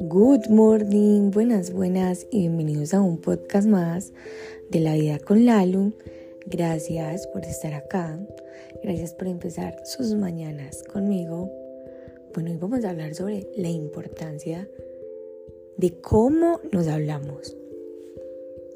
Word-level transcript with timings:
Good 0.00 0.48
morning, 0.48 1.30
buenas, 1.30 1.72
buenas 1.72 2.26
y 2.30 2.40
bienvenidos 2.40 2.94
a 2.94 3.02
un 3.02 3.20
podcast 3.20 3.68
más 3.68 4.14
de 4.70 4.80
la 4.80 4.94
vida 4.94 5.18
con 5.18 5.44
Lalu. 5.44 5.92
Gracias 6.46 7.26
por 7.26 7.44
estar 7.44 7.74
acá, 7.74 8.18
gracias 8.82 9.12
por 9.12 9.28
empezar 9.28 9.82
sus 9.84 10.14
mañanas 10.14 10.82
conmigo. 10.84 11.50
Bueno, 12.32 12.52
hoy 12.52 12.56
vamos 12.56 12.84
a 12.84 12.90
hablar 12.90 13.14
sobre 13.14 13.46
la 13.56 13.68
importancia 13.68 14.66
de 15.76 16.00
cómo 16.00 16.60
nos 16.70 16.88
hablamos. 16.88 17.54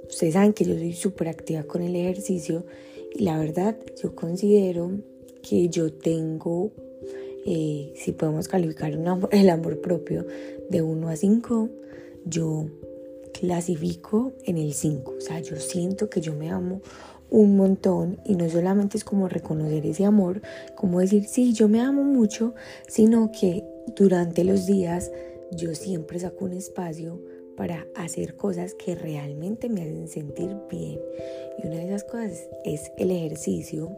Ustedes 0.07 0.35
saben 0.35 0.53
que 0.53 0.67
yo 0.67 0.75
soy 0.75 0.93
súper 0.93 1.29
activa 1.29 1.63
con 1.63 1.81
el 1.81 1.97
ejercicio 1.97 2.67
y 3.15 3.25
la 3.25 3.39
verdad 3.39 3.79
yo 4.03 4.15
considero 4.15 4.91
que 5.43 5.71
yo 5.71 5.93
tengo 5.95 6.73
eh, 7.47 7.93
si 7.95 8.13
podemos 8.13 8.49
calificar 8.49 8.93
el 9.31 9.49
amor 9.51 9.81
propio 9.81 10.27
de 10.69 10.83
1 10.83 11.09
a 11.09 11.17
5, 11.17 11.69
yo 12.25 12.67
clasifico 13.33 14.33
en 14.45 14.59
el 14.59 14.75
5. 14.75 15.15
O 15.17 15.21
sea, 15.21 15.39
yo 15.41 15.57
siento 15.57 16.11
que 16.11 16.21
yo 16.21 16.35
me 16.35 16.51
amo 16.51 16.81
un 17.31 17.57
montón 17.57 18.19
y 18.25 18.35
no 18.35 18.49
solamente 18.49 18.97
es 18.97 19.05
como 19.05 19.29
reconocer 19.29 19.87
ese 19.87 20.05
amor, 20.05 20.43
como 20.75 21.01
decir, 21.01 21.27
sí, 21.27 21.53
yo 21.53 21.69
me 21.69 21.81
amo 21.81 22.03
mucho, 22.03 22.55
sino 22.89 23.31
que 23.31 23.65
durante 23.95 24.43
los 24.43 24.67
días 24.67 25.13
yo 25.53 25.75
siempre 25.75 26.19
saco 26.19 26.47
un 26.47 26.53
espacio 26.53 27.21
para 27.57 27.87
hacer 27.95 28.37
cosas 28.37 28.75
que 28.75 28.95
realmente 28.95 29.69
me 29.69 29.83
hacen 29.83 30.09
sentir 30.09 30.51
bien. 30.71 31.01
Y 31.59 31.67
una 31.67 31.77
de 31.77 31.87
esas 31.87 32.05
cosas 32.05 32.49
es 32.65 32.93
el 32.99 33.11
ejercicio. 33.11 33.97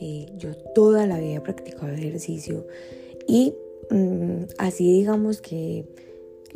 Eh, 0.00 0.26
yo 0.36 0.56
toda 0.74 1.06
la 1.06 1.18
vida 1.18 1.36
he 1.36 1.40
practicado 1.40 1.92
ejercicio 1.92 2.66
y 3.28 3.54
mm, 3.90 4.44
así 4.58 4.92
digamos 4.92 5.40
que 5.40 5.84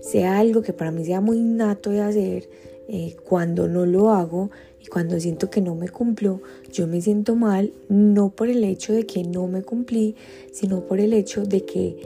sea 0.00 0.38
algo 0.38 0.62
que 0.62 0.72
para 0.72 0.90
mí 0.90 1.04
sea 1.04 1.20
muy 1.20 1.40
nato 1.40 1.90
de 1.90 2.00
hacer, 2.00 2.48
eh, 2.88 3.16
cuando 3.22 3.68
no 3.68 3.84
lo 3.86 4.10
hago 4.10 4.50
y 4.82 4.86
cuando 4.86 5.20
siento 5.20 5.50
que 5.50 5.60
no 5.60 5.74
me 5.74 5.88
cumplo, 5.88 6.40
yo 6.72 6.86
me 6.86 7.00
siento 7.00 7.36
mal, 7.36 7.72
no 7.88 8.30
por 8.30 8.48
el 8.48 8.64
hecho 8.64 8.92
de 8.92 9.06
que 9.06 9.24
no 9.24 9.46
me 9.46 9.62
cumplí, 9.62 10.14
sino 10.52 10.80
por 10.86 10.98
el 10.98 11.12
hecho 11.12 11.44
de 11.44 11.64
que 11.64 11.96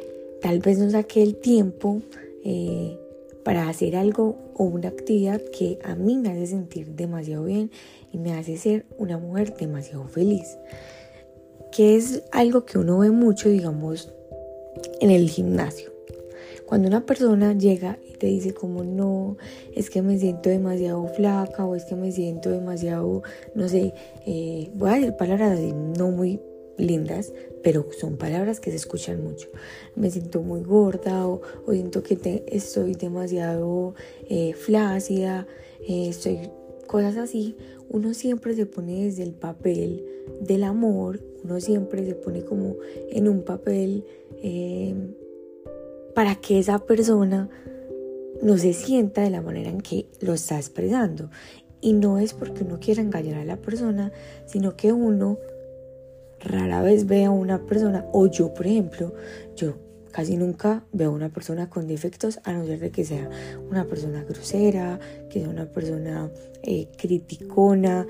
tal 0.40 0.58
vez 0.58 0.78
no 0.78 0.90
saqué 0.90 1.22
el 1.22 1.36
tiempo 1.36 2.02
eh, 2.44 2.98
para 3.44 3.68
hacer 3.68 3.96
algo 3.96 4.36
o 4.54 4.64
una 4.64 4.88
actividad 4.88 5.40
que 5.56 5.78
a 5.84 5.94
mí 5.94 6.18
me 6.18 6.30
hace 6.30 6.46
sentir 6.46 6.94
demasiado 6.94 7.44
bien 7.44 7.70
y 8.12 8.18
me 8.18 8.34
hace 8.34 8.56
ser 8.56 8.86
una 8.98 9.18
mujer 9.18 9.54
demasiado 9.56 10.06
feliz 10.08 10.56
que 11.72 11.96
es 11.96 12.22
algo 12.30 12.64
que 12.64 12.78
uno 12.78 12.98
ve 12.98 13.10
mucho, 13.10 13.48
digamos, 13.48 14.12
en 15.00 15.10
el 15.10 15.28
gimnasio. 15.28 15.90
Cuando 16.66 16.86
una 16.86 17.04
persona 17.04 17.54
llega 17.54 17.98
y 18.08 18.12
te 18.16 18.26
dice 18.26 18.54
como 18.54 18.84
no, 18.84 19.36
es 19.74 19.90
que 19.90 20.00
me 20.00 20.18
siento 20.18 20.48
demasiado 20.48 21.06
flaca 21.08 21.64
o 21.64 21.74
es 21.74 21.84
que 21.84 21.96
me 21.96 22.12
siento 22.12 22.50
demasiado, 22.50 23.22
no 23.54 23.68
sé, 23.68 23.94
eh, 24.26 24.70
voy 24.74 24.90
a 24.90 24.94
decir 24.94 25.16
palabras 25.16 25.58
no 25.98 26.10
muy 26.10 26.40
lindas, 26.78 27.32
pero 27.62 27.86
son 27.98 28.16
palabras 28.16 28.60
que 28.60 28.70
se 28.70 28.76
escuchan 28.76 29.22
mucho. 29.22 29.48
Me 29.94 30.10
siento 30.10 30.42
muy 30.42 30.62
gorda 30.62 31.26
o, 31.26 31.42
siento 31.70 32.02
que 32.02 32.44
estoy 32.48 32.94
demasiado 32.94 33.94
eh, 34.28 34.54
flácida, 34.54 35.46
eh, 35.86 36.08
estoy 36.08 36.50
cosas 36.86 37.16
así. 37.16 37.56
Uno 37.88 38.14
siempre 38.14 38.54
se 38.54 38.66
pone 38.66 39.04
desde 39.04 39.22
el 39.22 39.32
papel 39.32 40.04
del 40.40 40.64
amor, 40.64 41.20
uno 41.44 41.60
siempre 41.60 42.04
se 42.04 42.14
pone 42.14 42.44
como 42.44 42.76
en 43.10 43.28
un 43.28 43.42
papel 43.42 44.04
eh, 44.42 44.94
para 46.14 46.36
que 46.36 46.58
esa 46.58 46.78
persona 46.80 47.48
no 48.42 48.58
se 48.58 48.72
sienta 48.72 49.22
de 49.22 49.30
la 49.30 49.40
manera 49.40 49.70
en 49.70 49.80
que 49.80 50.06
lo 50.20 50.34
está 50.34 50.56
expresando. 50.56 51.30
Y 51.80 51.94
no 51.94 52.18
es 52.18 52.32
porque 52.32 52.62
uno 52.62 52.78
quiera 52.78 53.02
engañar 53.02 53.38
a 53.38 53.44
la 53.44 53.56
persona, 53.56 54.12
sino 54.46 54.76
que 54.76 54.92
uno 54.92 55.38
rara 56.44 56.82
vez 56.82 57.06
ve 57.06 57.24
a 57.24 57.30
una 57.30 57.64
persona, 57.66 58.06
o 58.12 58.26
yo 58.26 58.54
por 58.54 58.66
ejemplo, 58.66 59.14
yo 59.56 59.74
casi 60.12 60.36
nunca 60.36 60.84
veo 60.92 61.10
a 61.10 61.14
una 61.14 61.30
persona 61.30 61.68
con 61.68 61.88
defectos, 61.88 62.40
a 62.44 62.52
no 62.52 62.64
ser 62.66 62.78
de 62.78 62.90
que 62.90 63.04
sea 63.04 63.28
una 63.70 63.84
persona 63.86 64.22
grosera, 64.24 65.00
que 65.30 65.40
sea 65.40 65.48
una 65.48 65.66
persona 65.66 66.30
eh, 66.62 66.88
criticona. 66.96 68.06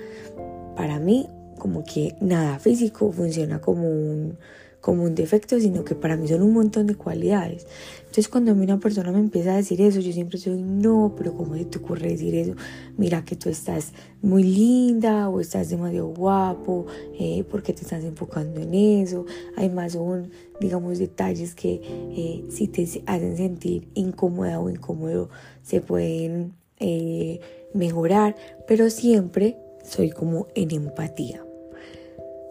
Para 0.76 0.98
mí, 0.98 1.28
como 1.58 1.84
que 1.84 2.16
nada 2.20 2.58
físico 2.58 3.12
funciona 3.12 3.60
como 3.60 3.88
un, 3.88 4.36
como 4.82 5.04
un 5.04 5.14
defecto, 5.14 5.58
sino 5.60 5.84
que 5.84 5.94
para 5.94 6.16
mí 6.16 6.26
son 6.28 6.42
un 6.42 6.52
montón 6.52 6.88
de 6.88 6.96
cualidades. 6.96 7.66
Entonces 8.00 8.28
cuando 8.28 8.50
a 8.50 8.54
mí 8.54 8.64
una 8.64 8.80
persona 8.80 9.12
me 9.12 9.20
empieza 9.20 9.52
a 9.52 9.56
decir 9.56 9.80
eso, 9.80 10.00
yo 10.00 10.12
siempre 10.12 10.38
soy, 10.38 10.60
no, 10.60 11.14
pero 11.16 11.34
¿cómo 11.34 11.54
se 11.56 11.64
te 11.64 11.78
ocurre 11.78 12.08
decir 12.08 12.34
eso? 12.34 12.54
Mira 12.98 13.24
que 13.24 13.36
tú 13.36 13.48
estás 13.48 13.92
muy 14.20 14.42
linda 14.42 15.30
o 15.30 15.40
estás 15.40 15.70
demasiado 15.70 16.08
guapo, 16.08 16.86
eh, 17.18 17.44
¿por 17.44 17.62
qué 17.62 17.72
te 17.72 17.82
estás 17.82 18.02
enfocando 18.02 18.60
en 18.60 18.74
eso? 18.74 19.24
Además 19.56 19.92
son, 19.92 20.30
digamos, 20.60 20.98
detalles 20.98 21.54
que 21.54 21.80
eh, 21.84 22.44
si 22.50 22.66
te 22.66 22.82
hacen 23.06 23.36
sentir 23.36 23.88
incómoda 23.94 24.58
o 24.58 24.68
incómodo, 24.68 25.30
se 25.62 25.80
pueden 25.80 26.54
eh, 26.80 27.38
mejorar, 27.72 28.34
pero 28.66 28.90
siempre 28.90 29.56
soy 29.84 30.10
como 30.10 30.48
en 30.56 30.72
empatía. 30.72 31.46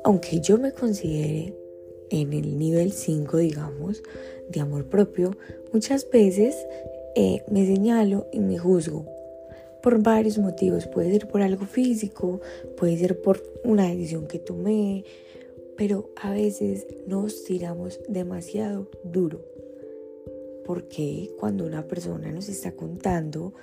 Aunque 0.06 0.40
yo 0.40 0.58
me 0.58 0.72
considere 0.72 1.61
en 2.12 2.34
el 2.34 2.60
nivel 2.60 2.92
5, 2.92 3.38
digamos, 3.38 4.04
de 4.50 4.60
amor 4.60 4.86
propio, 4.86 5.32
muchas 5.72 6.08
veces 6.10 6.56
eh, 7.16 7.44
me 7.50 7.66
señalo 7.66 8.28
y 8.32 8.42
me 8.42 8.58
juzgo 8.58 9.06
por 9.82 10.04
varios 10.04 10.38
motivos. 10.38 10.88
Puede 10.88 11.12
ser 11.12 11.28
por 11.28 11.42
algo 11.42 11.66
físico, 11.66 12.42
puede 12.78 12.98
ser 12.98 13.22
por 13.22 13.42
una 13.64 13.88
decisión 13.88 14.28
que 14.28 14.40
tomé, 14.40 15.06
pero 15.78 16.10
a 16.16 16.32
veces 16.32 16.86
nos 17.08 17.44
tiramos 17.46 18.00
demasiado 18.08 18.90
duro. 19.04 19.42
Porque 20.66 21.32
cuando 21.40 21.66
una 21.66 21.88
persona 21.88 22.32
nos 22.32 22.50
está 22.50 22.74
contando 22.74 23.54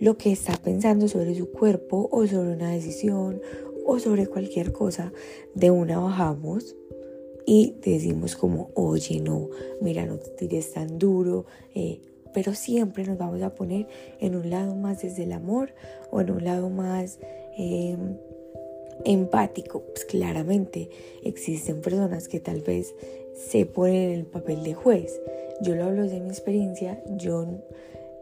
lo 0.00 0.16
que 0.16 0.32
está 0.32 0.56
pensando 0.56 1.06
sobre 1.06 1.34
su 1.34 1.50
cuerpo 1.50 2.08
o 2.10 2.26
sobre 2.26 2.52
una 2.52 2.72
decisión 2.72 3.40
o 3.86 3.98
sobre 3.98 4.26
cualquier 4.26 4.72
cosa, 4.72 5.12
de 5.54 5.70
una 5.70 5.98
bajamos 5.98 6.76
y 7.46 7.76
decimos 7.82 8.36
como, 8.36 8.70
oye, 8.74 9.20
no, 9.20 9.48
mira, 9.80 10.06
no 10.06 10.18
te 10.18 10.30
tires 10.30 10.72
tan 10.72 10.98
duro, 10.98 11.46
eh, 11.74 12.00
pero 12.32 12.54
siempre 12.54 13.04
nos 13.04 13.18
vamos 13.18 13.42
a 13.42 13.54
poner 13.54 13.86
en 14.20 14.36
un 14.36 14.50
lado 14.50 14.74
más 14.74 15.02
desde 15.02 15.24
el 15.24 15.32
amor 15.32 15.72
o 16.10 16.20
en 16.20 16.30
un 16.30 16.44
lado 16.44 16.70
más 16.70 17.18
em, 17.56 18.16
empático. 19.04 19.82
Pues 19.92 20.04
claramente 20.04 20.90
existen 21.24 21.80
personas 21.80 22.28
que 22.28 22.40
tal 22.40 22.60
vez 22.60 22.94
se 23.34 23.66
ponen 23.66 24.10
en 24.10 24.10
el 24.12 24.26
papel 24.26 24.62
de 24.62 24.74
juez. 24.74 25.20
Yo 25.62 25.74
lo 25.74 25.84
hablo 25.84 26.06
de 26.08 26.20
mi 26.20 26.28
experiencia, 26.28 27.02
yo 27.16 27.46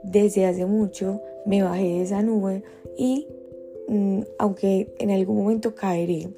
desde 0.03 0.47
hace 0.47 0.65
mucho 0.65 1.21
me 1.45 1.63
bajé 1.63 1.85
de 1.85 2.03
esa 2.03 2.23
nube 2.23 2.63
y 2.97 3.27
mm, 3.89 4.21
aunque 4.39 4.95
en 4.99 5.11
algún 5.11 5.37
momento 5.39 5.75
caeré, 5.75 6.29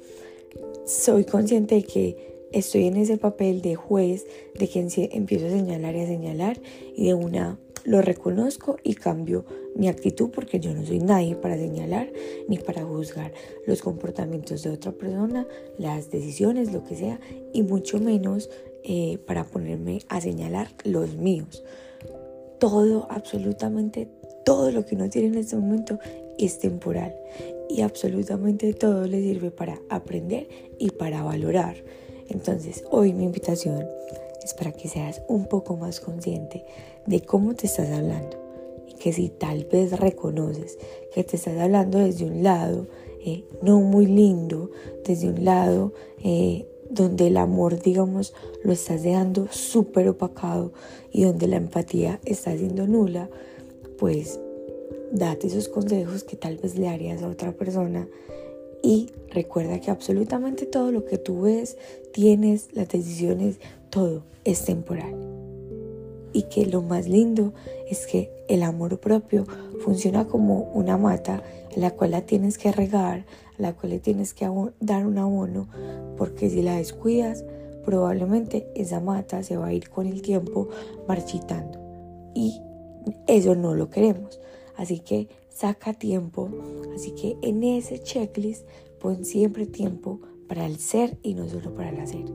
soy 0.85 1.23
consciente 1.23 1.75
de 1.75 1.83
que 1.83 2.30
estoy 2.51 2.87
en 2.87 2.97
ese 2.97 3.17
papel 3.17 3.61
de 3.61 3.75
juez, 3.75 4.25
de 4.57 4.67
quien 4.67 4.89
empiezo 4.95 5.47
a 5.47 5.49
señalar 5.49 5.95
y 5.95 6.01
a 6.01 6.07
señalar 6.07 6.61
y 6.95 7.07
de 7.07 7.13
una 7.13 7.59
lo 7.83 8.01
reconozco 8.01 8.77
y 8.83 8.93
cambio 8.93 9.45
mi 9.75 9.87
actitud 9.87 10.29
porque 10.29 10.59
yo 10.59 10.73
no 10.73 10.85
soy 10.85 10.99
nadie 10.99 11.35
para 11.35 11.57
señalar 11.57 12.11
ni 12.47 12.57
para 12.59 12.83
juzgar 12.83 13.33
los 13.65 13.81
comportamientos 13.81 14.63
de 14.63 14.69
otra 14.69 14.91
persona, 14.91 15.47
las 15.77 16.11
decisiones, 16.11 16.71
lo 16.71 16.83
que 16.83 16.95
sea, 16.95 17.19
y 17.53 17.63
mucho 17.63 17.99
menos 17.99 18.49
eh, 18.83 19.17
para 19.25 19.45
ponerme 19.45 19.99
a 20.09 20.21
señalar 20.21 20.67
los 20.83 21.15
míos. 21.15 21.63
Todo, 22.59 23.07
absolutamente 23.09 24.07
todo 24.45 24.71
lo 24.71 24.85
que 24.85 24.95
uno 24.95 25.09
tiene 25.09 25.29
en 25.29 25.35
este 25.35 25.55
momento 25.55 25.99
es 26.37 26.59
temporal 26.59 27.15
y 27.69 27.81
absolutamente 27.81 28.73
todo 28.73 29.07
le 29.07 29.21
sirve 29.21 29.51
para 29.51 29.79
aprender 29.89 30.47
y 30.77 30.91
para 30.91 31.23
valorar. 31.23 31.75
Entonces, 32.31 32.85
hoy 32.89 33.11
mi 33.13 33.25
invitación 33.25 33.85
es 34.41 34.53
para 34.53 34.71
que 34.71 34.87
seas 34.87 35.21
un 35.27 35.47
poco 35.47 35.75
más 35.75 35.99
consciente 35.99 36.63
de 37.05 37.21
cómo 37.21 37.55
te 37.55 37.67
estás 37.67 37.89
hablando 37.89 38.37
y 38.87 38.93
que 38.93 39.11
si 39.11 39.27
tal 39.29 39.65
vez 39.65 39.99
reconoces 39.99 40.77
que 41.13 41.25
te 41.25 41.35
estás 41.35 41.57
hablando 41.57 41.99
desde 41.99 42.25
un 42.25 42.41
lado 42.41 42.87
eh, 43.23 43.43
no 43.61 43.81
muy 43.81 44.05
lindo, 44.05 44.71
desde 45.05 45.27
un 45.27 45.43
lado 45.43 45.93
eh, 46.23 46.65
donde 46.89 47.27
el 47.27 47.37
amor, 47.37 47.81
digamos, 47.81 48.33
lo 48.63 48.71
estás 48.71 49.03
dejando 49.03 49.47
súper 49.51 50.07
opacado 50.07 50.71
y 51.11 51.23
donde 51.23 51.47
la 51.47 51.57
empatía 51.57 52.19
está 52.25 52.55
siendo 52.57 52.87
nula, 52.87 53.29
pues 53.99 54.39
date 55.11 55.47
esos 55.47 55.67
consejos 55.67 56.23
que 56.23 56.37
tal 56.37 56.57
vez 56.57 56.77
le 56.77 56.87
harías 56.87 57.21
a 57.23 57.27
otra 57.27 57.51
persona 57.51 58.07
Y 58.83 59.11
recuerda 59.29 59.79
que 59.79 59.91
absolutamente 59.91 60.65
todo 60.65 60.91
lo 60.91 61.05
que 61.05 61.17
tú 61.17 61.41
ves, 61.41 61.77
tienes, 62.13 62.69
las 62.73 62.89
decisiones, 62.89 63.59
todo 63.89 64.23
es 64.43 64.65
temporal. 64.65 65.15
Y 66.33 66.43
que 66.43 66.65
lo 66.65 66.81
más 66.81 67.07
lindo 67.07 67.53
es 67.89 68.07
que 68.07 68.31
el 68.47 68.63
amor 68.63 68.99
propio 68.99 69.45
funciona 69.83 70.27
como 70.27 70.71
una 70.73 70.97
mata 70.97 71.43
a 71.75 71.79
la 71.79 71.91
cual 71.91 72.11
la 72.11 72.21
tienes 72.21 72.57
que 72.57 72.71
regar, 72.71 73.25
a 73.57 73.61
la 73.61 73.73
cual 73.73 73.91
le 73.91 73.99
tienes 73.99 74.33
que 74.33 74.49
dar 74.79 75.05
un 75.05 75.17
abono, 75.17 75.67
porque 76.17 76.49
si 76.49 76.61
la 76.61 76.77
descuidas, 76.77 77.43
probablemente 77.85 78.67
esa 78.75 78.99
mata 78.99 79.43
se 79.43 79.57
va 79.57 79.67
a 79.67 79.73
ir 79.73 79.89
con 79.89 80.07
el 80.07 80.21
tiempo 80.21 80.69
marchitando. 81.07 81.79
Y 82.33 82.61
eso 83.27 83.55
no 83.55 83.75
lo 83.75 83.89
queremos. 83.89 84.39
Así 84.77 84.99
que 84.99 85.27
saca 85.53 85.93
tiempo. 85.93 86.49
Así 86.95 87.11
que 87.11 87.37
en 87.41 87.63
ese 87.63 87.99
checklist 87.99 88.67
pon 88.99 89.25
siempre 89.25 89.65
tiempo 89.65 90.19
para 90.47 90.65
el 90.65 90.77
ser 90.77 91.17
y 91.23 91.33
no 91.33 91.47
solo 91.47 91.73
para 91.75 91.89
el 91.89 91.99
hacer. 91.99 92.25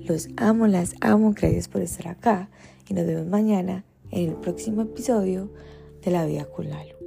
Los 0.00 0.28
amo, 0.36 0.66
las 0.66 0.94
amo. 1.00 1.32
Gracias 1.34 1.68
por 1.68 1.82
estar 1.82 2.08
acá. 2.08 2.50
Y 2.88 2.94
nos 2.94 3.06
vemos 3.06 3.26
mañana 3.26 3.84
en 4.10 4.30
el 4.30 4.34
próximo 4.36 4.82
episodio 4.82 5.50
de 6.02 6.10
La 6.10 6.24
Vida 6.24 6.46
con 6.46 6.70
Lalo. 6.70 6.98